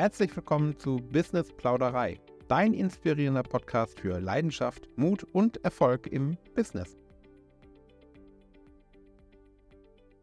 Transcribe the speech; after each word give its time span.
Herzlich 0.00 0.34
willkommen 0.34 0.78
zu 0.78 0.96
Business 0.96 1.52
Plauderei, 1.52 2.18
dein 2.48 2.72
inspirierender 2.72 3.42
Podcast 3.42 4.00
für 4.00 4.18
Leidenschaft, 4.18 4.88
Mut 4.96 5.24
und 5.24 5.62
Erfolg 5.62 6.06
im 6.06 6.38
Business. 6.54 6.96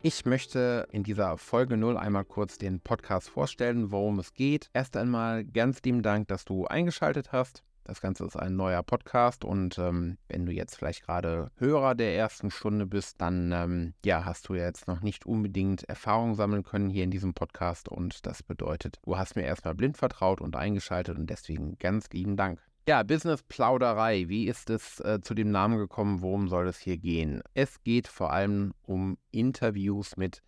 Ich 0.01 0.25
möchte 0.25 0.87
in 0.91 1.03
dieser 1.03 1.37
Folge 1.37 1.77
0 1.77 1.95
einmal 1.95 2.25
kurz 2.25 2.57
den 2.57 2.79
Podcast 2.79 3.29
vorstellen, 3.29 3.91
worum 3.91 4.17
es 4.17 4.33
geht. 4.33 4.71
Erst 4.73 4.97
einmal 4.97 5.45
ganz 5.45 5.79
lieben 5.83 6.01
Dank, 6.01 6.27
dass 6.29 6.43
du 6.43 6.65
eingeschaltet 6.65 7.31
hast. 7.31 7.63
Das 7.87 8.01
Ganze 8.01 8.25
ist 8.25 8.35
ein 8.35 8.57
neuer 8.57 8.83
Podcast 8.83 9.45
und 9.45 9.79
ähm, 9.79 10.17
wenn 10.27 10.45
du 10.45 10.51
jetzt 10.51 10.75
vielleicht 10.75 11.05
gerade 11.05 11.51
Hörer 11.55 11.95
der 11.95 12.17
ersten 12.17 12.51
Stunde 12.51 12.85
bist, 12.85 13.21
dann 13.21 13.53
ähm, 13.53 13.93
ja, 14.03 14.25
hast 14.25 14.49
du 14.49 14.55
jetzt 14.55 14.89
noch 14.89 14.99
nicht 14.99 15.25
unbedingt 15.25 15.83
Erfahrung 15.83 16.35
sammeln 16.35 16.63
können 16.63 16.89
hier 16.89 17.05
in 17.05 17.11
diesem 17.11 17.33
Podcast 17.33 17.87
und 17.87 18.25
das 18.25 18.43
bedeutet, 18.43 18.99
du 19.05 19.17
hast 19.17 19.37
mir 19.37 19.43
erstmal 19.43 19.73
blind 19.73 19.97
vertraut 19.97 20.41
und 20.41 20.57
eingeschaltet 20.57 21.17
und 21.17 21.29
deswegen 21.29 21.77
ganz 21.79 22.09
lieben 22.11 22.35
Dank. 22.35 22.59
Ja, 22.89 23.03
Business 23.03 23.41
Plauderei. 23.43 24.27
Wie 24.27 24.47
ist 24.47 24.69
es 24.69 24.99
äh, 24.99 25.21
zu 25.21 25.33
dem 25.33 25.51
Namen 25.51 25.77
gekommen? 25.77 26.21
Worum 26.21 26.49
soll 26.49 26.67
es 26.67 26.79
hier 26.79 26.97
gehen? 26.97 27.41
Es 27.53 27.81
geht 27.83 28.09
vor 28.09 28.33
allem 28.33 28.73
um 28.81 29.17
Interviews 29.31 30.17
mit 30.17 30.43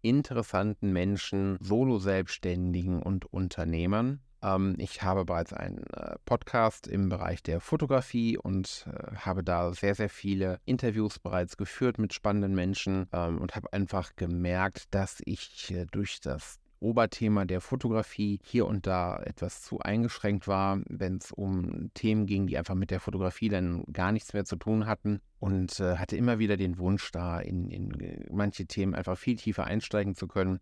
interessanten 0.00 0.92
Menschen, 0.92 1.56
Solo-Selbstständigen 1.60 3.02
und 3.02 3.32
Unternehmern. 3.32 4.20
Ähm, 4.44 4.74
ich 4.78 5.02
habe 5.02 5.24
bereits 5.24 5.52
einen 5.52 5.78
äh, 5.92 6.16
Podcast 6.26 6.86
im 6.86 7.08
Bereich 7.08 7.42
der 7.42 7.60
Fotografie 7.60 8.36
und 8.36 8.86
äh, 8.86 9.16
habe 9.16 9.42
da 9.42 9.72
sehr, 9.72 9.94
sehr 9.94 10.10
viele 10.10 10.60
Interviews 10.66 11.18
bereits 11.18 11.56
geführt 11.56 11.98
mit 11.98 12.12
spannenden 12.12 12.54
Menschen 12.54 13.08
ähm, 13.12 13.38
und 13.40 13.56
habe 13.56 13.72
einfach 13.72 14.14
gemerkt, 14.16 14.94
dass 14.94 15.22
ich 15.24 15.72
äh, 15.72 15.86
durch 15.90 16.20
das 16.20 16.58
Oberthema 16.80 17.46
der 17.46 17.62
Fotografie 17.62 18.38
hier 18.44 18.66
und 18.66 18.86
da 18.86 19.18
etwas 19.22 19.62
zu 19.62 19.80
eingeschränkt 19.80 20.46
war, 20.46 20.80
wenn 20.86 21.16
es 21.16 21.32
um 21.32 21.90
Themen 21.94 22.26
ging, 22.26 22.46
die 22.46 22.58
einfach 22.58 22.74
mit 22.74 22.90
der 22.90 23.00
Fotografie 23.00 23.48
dann 23.48 23.84
gar 23.90 24.12
nichts 24.12 24.34
mehr 24.34 24.44
zu 24.44 24.56
tun 24.56 24.86
hatten. 24.86 25.20
Und 25.38 25.78
hatte 25.78 26.16
immer 26.16 26.38
wieder 26.38 26.56
den 26.56 26.78
Wunsch 26.78 27.10
da 27.10 27.38
in, 27.38 27.70
in 27.70 28.26
manche 28.30 28.66
Themen 28.66 28.94
einfach 28.94 29.16
viel 29.16 29.36
tiefer 29.36 29.64
einsteigen 29.64 30.14
zu 30.14 30.26
können 30.26 30.58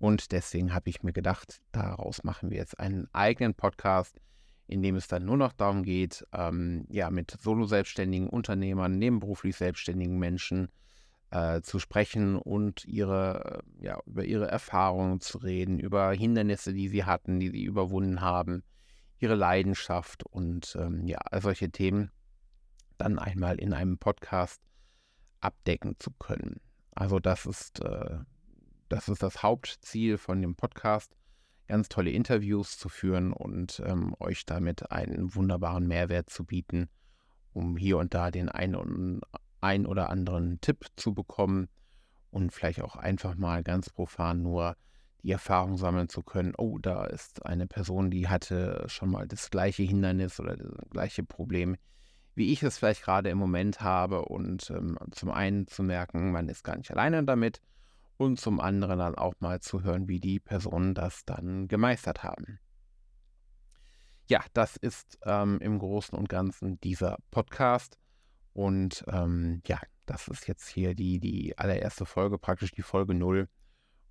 und 0.00 0.32
deswegen 0.32 0.72
habe 0.72 0.88
ich 0.88 1.02
mir 1.02 1.12
gedacht, 1.12 1.60
daraus 1.72 2.24
machen 2.24 2.50
wir 2.50 2.56
jetzt 2.56 2.80
einen 2.80 3.06
eigenen 3.12 3.54
Podcast, 3.54 4.18
in 4.66 4.82
dem 4.82 4.96
es 4.96 5.08
dann 5.08 5.26
nur 5.26 5.36
noch 5.36 5.52
darum 5.52 5.82
geht, 5.82 6.26
ähm, 6.32 6.86
ja, 6.88 7.10
mit 7.10 7.36
solo-selbstständigen 7.38 8.28
Unternehmern, 8.30 8.98
nebenberuflich 8.98 9.56
selbstständigen 9.56 10.18
Menschen 10.18 10.68
äh, 11.30 11.60
zu 11.60 11.78
sprechen 11.78 12.36
und 12.36 12.86
ihre, 12.86 13.62
ja, 13.78 14.00
über 14.06 14.24
ihre 14.24 14.48
Erfahrungen 14.48 15.20
zu 15.20 15.36
reden, 15.36 15.78
über 15.78 16.12
Hindernisse, 16.12 16.72
die 16.72 16.88
sie 16.88 17.04
hatten, 17.04 17.38
die 17.38 17.50
sie 17.50 17.64
überwunden 17.64 18.22
haben, 18.22 18.62
ihre 19.18 19.34
Leidenschaft 19.34 20.24
und 20.24 20.78
ähm, 20.80 21.06
ja, 21.06 21.18
solche 21.42 21.70
Themen 21.70 22.10
dann 22.96 23.18
einmal 23.18 23.56
in 23.56 23.74
einem 23.74 23.98
Podcast 23.98 24.62
abdecken 25.40 25.96
zu 25.98 26.10
können. 26.12 26.60
Also 26.92 27.18
das 27.18 27.44
ist 27.44 27.80
äh, 27.80 28.20
das 28.90 29.08
ist 29.08 29.22
das 29.22 29.42
Hauptziel 29.42 30.18
von 30.18 30.42
dem 30.42 30.56
Podcast, 30.56 31.16
ganz 31.68 31.88
tolle 31.88 32.10
Interviews 32.10 32.76
zu 32.76 32.88
führen 32.88 33.32
und 33.32 33.80
ähm, 33.86 34.14
euch 34.18 34.44
damit 34.44 34.90
einen 34.90 35.34
wunderbaren 35.34 35.86
Mehrwert 35.86 36.28
zu 36.28 36.44
bieten, 36.44 36.88
um 37.52 37.76
hier 37.76 37.98
und 37.98 38.14
da 38.14 38.32
den 38.32 38.48
einen, 38.48 39.20
ein 39.60 39.86
oder 39.86 40.10
anderen 40.10 40.60
Tipp 40.60 40.86
zu 40.96 41.14
bekommen 41.14 41.68
und 42.32 42.52
vielleicht 42.52 42.82
auch 42.82 42.96
einfach 42.96 43.36
mal 43.36 43.62
ganz 43.62 43.90
profan 43.90 44.42
nur 44.42 44.76
die 45.22 45.30
Erfahrung 45.30 45.76
sammeln 45.76 46.08
zu 46.08 46.22
können, 46.22 46.54
oh, 46.56 46.78
da 46.78 47.04
ist 47.04 47.46
eine 47.46 47.66
Person, 47.68 48.10
die 48.10 48.28
hatte 48.28 48.84
schon 48.88 49.10
mal 49.10 49.28
das 49.28 49.50
gleiche 49.50 49.84
Hindernis 49.84 50.40
oder 50.40 50.56
das 50.56 50.90
gleiche 50.90 51.22
Problem, 51.22 51.76
wie 52.34 52.52
ich 52.52 52.62
es 52.64 52.78
vielleicht 52.78 53.02
gerade 53.02 53.30
im 53.30 53.38
Moment 53.38 53.82
habe 53.82 54.24
und 54.24 54.70
ähm, 54.70 54.98
zum 55.12 55.30
einen 55.30 55.68
zu 55.68 55.84
merken, 55.84 56.32
man 56.32 56.48
ist 56.48 56.64
gar 56.64 56.76
nicht 56.76 56.90
alleine 56.90 57.22
damit 57.22 57.60
und 58.20 58.38
zum 58.38 58.60
anderen 58.60 58.98
dann 58.98 59.14
auch 59.14 59.32
mal 59.40 59.60
zu 59.60 59.82
hören, 59.82 60.06
wie 60.06 60.20
die 60.20 60.40
Personen 60.40 60.92
das 60.92 61.24
dann 61.24 61.68
gemeistert 61.68 62.22
haben. 62.22 62.58
Ja, 64.26 64.44
das 64.52 64.76
ist 64.76 65.18
ähm, 65.24 65.58
im 65.62 65.78
Großen 65.78 66.16
und 66.18 66.28
Ganzen 66.28 66.78
dieser 66.82 67.16
Podcast. 67.30 67.98
Und 68.52 69.04
ähm, 69.08 69.62
ja, 69.66 69.80
das 70.04 70.28
ist 70.28 70.46
jetzt 70.48 70.68
hier 70.68 70.94
die, 70.94 71.18
die 71.18 71.56
allererste 71.56 72.04
Folge, 72.04 72.36
praktisch 72.36 72.72
die 72.72 72.82
Folge 72.82 73.14
0. 73.14 73.48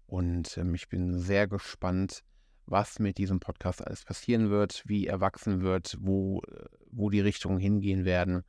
Und 0.07 0.57
ähm, 0.57 0.73
ich 0.73 0.89
bin 0.89 1.19
sehr 1.19 1.47
gespannt, 1.47 2.23
was 2.65 2.97
mit 2.97 3.19
diesem 3.19 3.39
Podcast 3.39 3.85
alles 3.85 4.05
passieren 4.05 4.49
wird, 4.49 4.81
wie 4.87 5.05
er 5.05 5.21
wachsen 5.21 5.61
wird, 5.61 5.95
wo, 5.99 6.41
wo 6.89 7.11
die 7.11 7.21
Richtungen 7.21 7.59
hingehen 7.59 8.05
werden. 8.05 8.43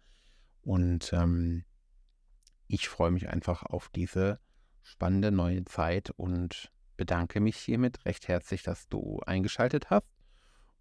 Und 0.62 1.12
ähm, 1.12 1.64
ich 2.66 2.88
freue 2.88 3.10
mich 3.10 3.28
einfach 3.28 3.62
auf 3.62 3.90
diese 3.90 4.40
spannende 4.82 5.30
neue 5.30 5.64
Zeit 5.64 6.10
und 6.10 6.70
bedanke 6.96 7.40
mich 7.40 7.56
hiermit 7.56 8.04
recht 8.04 8.28
herzlich, 8.28 8.62
dass 8.62 8.88
du 8.88 9.20
eingeschaltet 9.26 9.90
hast. 9.90 10.04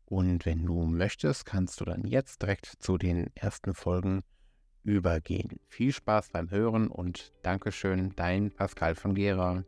Und 0.05 0.45
wenn 0.45 0.65
du 0.65 0.85
möchtest, 0.85 1.45
kannst 1.45 1.79
du 1.79 1.85
dann 1.85 2.03
jetzt 2.05 2.41
direkt 2.41 2.65
zu 2.65 2.97
den 2.97 3.29
ersten 3.35 3.73
Folgen 3.73 4.23
übergehen. 4.83 5.59
Viel 5.67 5.93
Spaß 5.93 6.29
beim 6.29 6.49
Hören 6.49 6.87
und 6.87 7.31
Dankeschön, 7.43 8.13
dein 8.15 8.51
Pascal 8.51 8.95
von 8.95 9.13
Gera. 9.13 9.63